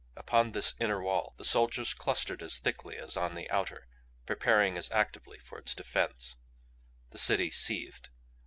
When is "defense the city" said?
5.75-7.51